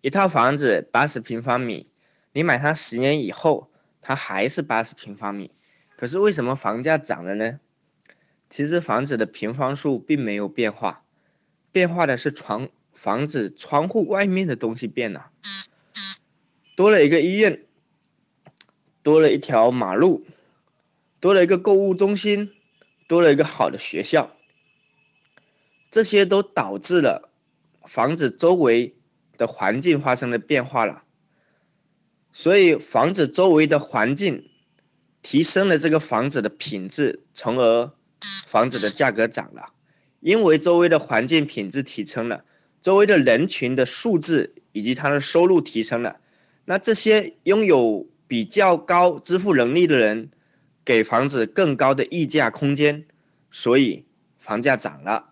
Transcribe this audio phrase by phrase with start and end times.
[0.00, 1.88] 一套房子八十平方米，
[2.32, 3.68] 你买它十年以后，
[4.00, 5.50] 它还是八十平方米，
[5.96, 7.58] 可是为什么房价涨了呢？
[8.48, 11.04] 其实房子的平方数并没有变化，
[11.72, 15.30] 变化的是床房子窗户外面的东西变了，
[16.76, 17.66] 多了一个医院，
[19.02, 20.24] 多了一条马路，
[21.18, 22.52] 多了一个购物中心，
[23.08, 24.36] 多了一个好的学校，
[25.90, 27.28] 这些都导致了
[27.82, 28.94] 房子周围
[29.38, 31.04] 的环境发生了变化了，
[32.30, 34.50] 所以房子周围的环境
[35.22, 37.90] 提升了这个房子的品质，从而。
[38.46, 39.70] 房子的价格涨了，
[40.18, 42.44] 因为周围的环境品质提升了，
[42.82, 46.18] 周围的人群的素质以及他的收入提升了，
[46.64, 50.32] 那这些拥有比较高支付能力的人，
[50.84, 53.06] 给房子更高的溢价空间，
[53.52, 54.04] 所以
[54.36, 55.30] 房价涨了。